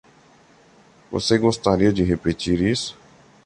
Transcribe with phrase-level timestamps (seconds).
[1.11, 2.97] Você gostaria de repetir isso?